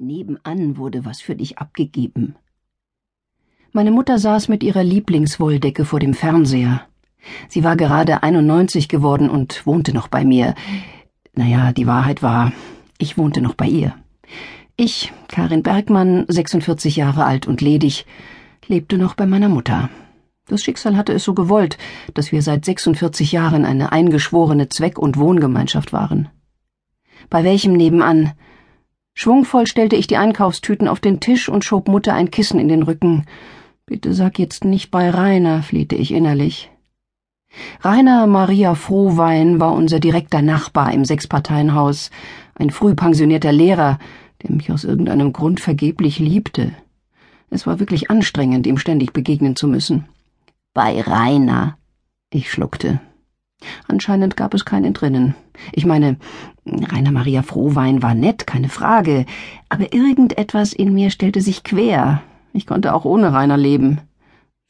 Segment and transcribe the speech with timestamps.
[0.00, 2.36] Nebenan wurde was für dich abgegeben.
[3.72, 6.82] Meine Mutter saß mit ihrer Lieblingswolldecke vor dem Fernseher.
[7.48, 10.54] Sie war gerade 91 geworden und wohnte noch bei mir.
[11.34, 12.52] Naja, die Wahrheit war,
[12.98, 13.92] ich wohnte noch bei ihr.
[14.76, 18.06] Ich, Karin Bergmann, 46 Jahre alt und ledig,
[18.68, 19.90] lebte noch bei meiner Mutter.
[20.46, 21.76] Das Schicksal hatte es so gewollt,
[22.14, 26.28] dass wir seit 46 Jahren eine eingeschworene Zweck- und Wohngemeinschaft waren.
[27.30, 28.34] Bei welchem nebenan
[29.20, 32.84] Schwungvoll stellte ich die Einkaufstüten auf den Tisch und schob Mutter ein Kissen in den
[32.84, 33.24] Rücken.
[33.84, 36.70] Bitte sag jetzt nicht bei Rainer, flehte ich innerlich.
[37.82, 42.12] Rainer Maria Frohwein war unser direkter Nachbar im Sechsparteienhaus,
[42.54, 43.98] ein früh pensionierter Lehrer,
[44.44, 46.70] der mich aus irgendeinem Grund vergeblich liebte.
[47.50, 50.04] Es war wirklich anstrengend, ihm ständig begegnen zu müssen.
[50.74, 51.76] Bei Rainer.
[52.30, 53.00] Ich schluckte.
[53.88, 55.34] Anscheinend gab es kein Entrinnen.
[55.72, 56.16] Ich meine,
[56.66, 59.26] Rainer Maria Frohwein war nett, keine Frage,
[59.68, 62.22] aber irgendetwas in mir stellte sich quer.
[62.52, 64.00] Ich konnte auch ohne Rainer leben.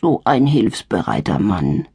[0.00, 1.86] So ein hilfsbereiter Mann.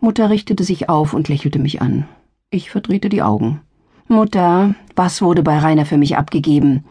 [0.00, 2.08] Mutter richtete sich auf und lächelte mich an.
[2.50, 3.60] Ich verdrehte die Augen.
[4.08, 6.84] Mutter, was wurde bei Rainer für mich abgegeben?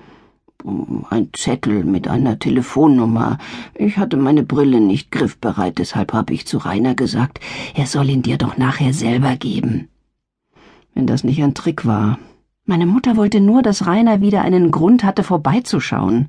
[1.09, 3.37] Ein Zettel mit einer Telefonnummer.
[3.73, 7.39] Ich hatte meine Brille nicht griffbereit, deshalb habe ich zu Rainer gesagt,
[7.73, 9.87] er soll ihn dir doch nachher selber geben.
[10.93, 12.19] Wenn das nicht ein Trick war.
[12.65, 16.27] Meine Mutter wollte nur, dass Rainer wieder einen Grund hatte, vorbeizuschauen.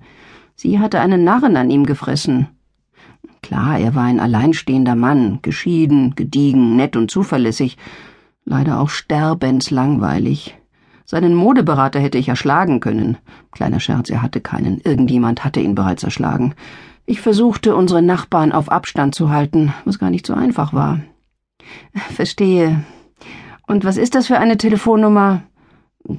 [0.55, 2.47] Sie hatte einen Narren an ihm gefressen.
[3.43, 7.77] Klar, er war ein alleinstehender Mann, geschieden, gediegen, nett und zuverlässig,
[8.45, 10.57] leider auch sterbenslangweilig.
[11.11, 13.17] Seinen Modeberater hätte ich erschlagen können.
[13.51, 14.79] Kleiner Scherz, er hatte keinen.
[14.83, 16.55] Irgendjemand hatte ihn bereits erschlagen.
[17.07, 21.01] Ich versuchte, unsere Nachbarn auf Abstand zu halten, was gar nicht so einfach war.
[22.15, 22.85] Verstehe.
[23.67, 25.45] Und was ist das für eine Telefonnummer?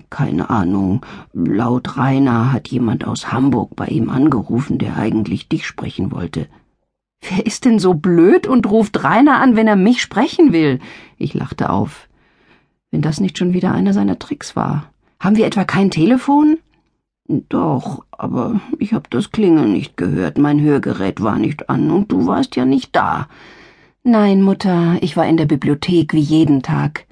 [0.10, 1.06] Keine Ahnung.
[1.34, 6.48] Laut Rainer hat jemand aus Hamburg bei ihm angerufen, der eigentlich dich sprechen wollte.
[7.22, 10.80] Wer ist denn so blöd und ruft Rainer an, wenn er mich sprechen will?
[11.20, 12.09] Ich lachte auf
[12.92, 14.92] wenn das nicht schon wieder einer seiner Tricks war.
[15.20, 16.58] Haben wir etwa kein Telefon?
[17.28, 22.26] Doch, aber ich hab das Klingeln nicht gehört, mein Hörgerät war nicht an und du
[22.26, 23.28] warst ja nicht da.
[24.04, 27.06] Nein, Mutter, ich war in der Bibliothek wie jeden Tag.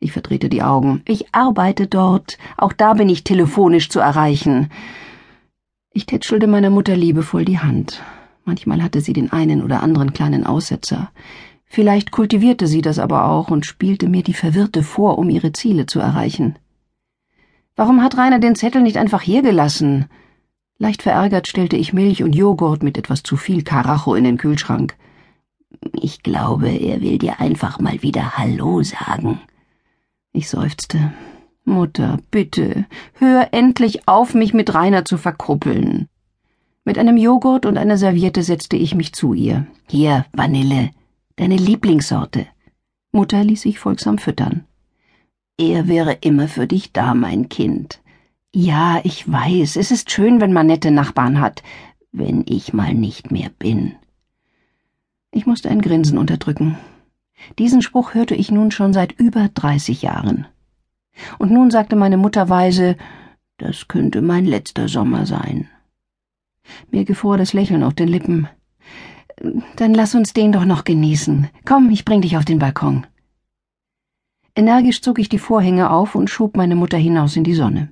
[0.00, 1.02] Ich verdrehte die Augen.
[1.06, 4.70] Ich arbeite dort, auch da bin ich telefonisch zu erreichen.
[5.92, 8.02] Ich tätschelte meiner Mutter liebevoll die Hand.
[8.44, 11.10] Manchmal hatte sie den einen oder anderen kleinen Aussetzer.
[11.68, 15.86] Vielleicht kultivierte sie das aber auch und spielte mir die Verwirrte vor, um ihre Ziele
[15.86, 16.56] zu erreichen.
[17.76, 20.06] Warum hat Rainer den Zettel nicht einfach hier gelassen?
[20.78, 24.96] Leicht verärgert stellte ich Milch und Joghurt mit etwas zu viel Karacho in den Kühlschrank.
[25.92, 29.40] Ich glaube, er will dir einfach mal wieder Hallo sagen.
[30.32, 31.12] Ich seufzte.
[31.64, 36.08] Mutter, bitte, hör endlich auf, mich mit Rainer zu verkruppeln.
[36.84, 39.66] Mit einem Joghurt und einer Serviette setzte ich mich zu ihr.
[39.86, 40.90] Hier, Vanille.
[41.38, 42.48] Deine Lieblingssorte.
[43.12, 44.64] Mutter ließ sich folgsam füttern.
[45.56, 48.00] Er wäre immer für dich da, mein Kind.
[48.52, 51.62] Ja, ich weiß, es ist schön, wenn man nette Nachbarn hat,
[52.10, 53.94] wenn ich mal nicht mehr bin.
[55.30, 56.76] Ich musste ein Grinsen unterdrücken.
[57.56, 60.48] Diesen Spruch hörte ich nun schon seit über dreißig Jahren.
[61.38, 62.96] Und nun sagte meine Mutter weise,
[63.58, 65.68] das könnte mein letzter Sommer sein.
[66.90, 68.48] Mir gefror das Lächeln auf den Lippen.
[69.76, 71.48] Dann lass uns den doch noch genießen.
[71.64, 73.06] Komm, ich bring dich auf den Balkon.
[74.56, 77.90] Energisch zog ich die Vorhänge auf und schob meine Mutter hinaus in die Sonne.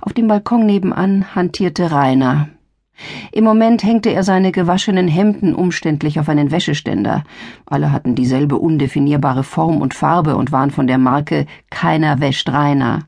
[0.00, 2.48] Auf dem Balkon nebenan hantierte Rainer.
[3.30, 7.24] Im Moment hängte er seine gewaschenen Hemden umständlich auf einen Wäscheständer.
[7.66, 13.00] Alle hatten dieselbe undefinierbare Form und Farbe und waren von der Marke Keiner wäscht Rainer.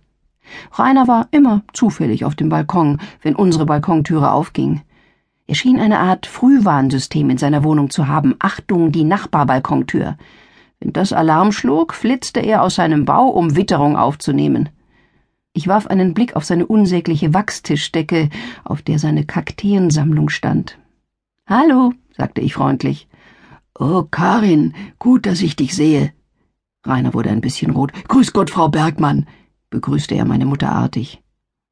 [0.72, 4.82] Rainer war immer zufällig auf dem Balkon, wenn unsere Balkontüre aufging.
[5.48, 8.36] Er schien eine Art Frühwarnsystem in seiner Wohnung zu haben.
[8.38, 10.18] Achtung, die Nachbarbalkontür.
[10.78, 14.68] Wenn das Alarm schlug, flitzte er aus seinem Bau, um Witterung aufzunehmen.
[15.54, 18.28] Ich warf einen Blick auf seine unsägliche Wachstischdecke,
[18.62, 20.78] auf der seine Kakteensammlung stand.
[21.46, 23.08] Hallo, sagte ich freundlich.
[23.78, 26.12] Oh, Karin, gut, dass ich dich sehe.
[26.84, 27.92] Rainer wurde ein bisschen rot.
[28.08, 29.26] Grüß Gott, Frau Bergmann,
[29.70, 31.22] begrüßte er meine Mutter artig.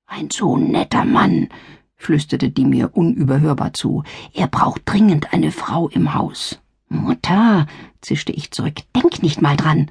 [0.07, 1.49] Ein so netter Mann,
[1.97, 4.05] flüsterte die mir unüberhörbar zu.
[4.35, 6.61] Er braucht dringend eine Frau im Haus.
[6.89, 7.67] Mutter,
[8.01, 9.91] zischte ich zurück, denk nicht mal dran.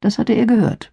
[0.00, 0.92] Das hatte er gehört.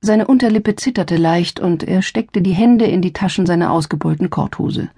[0.00, 4.90] Seine Unterlippe zitterte leicht und er steckte die Hände in die Taschen seiner ausgebeulten Korthose.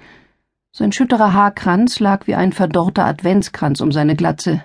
[0.73, 4.65] Sein schütterer Haarkranz lag wie ein verdorrter Adventskranz um seine Glatze.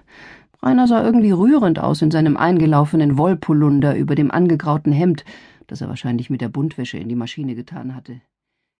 [0.64, 5.24] Rainer sah irgendwie rührend aus in seinem eingelaufenen Wollpolunder über dem angegrauten Hemd,
[5.68, 8.22] das er wahrscheinlich mit der Buntwäsche in die Maschine getan hatte.